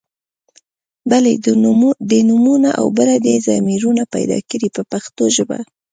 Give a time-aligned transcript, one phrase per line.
[1.09, 1.31] بله
[2.09, 5.59] دې نومونه او بله دې ضمیرونه پیدا کړي په پښتو ژبه.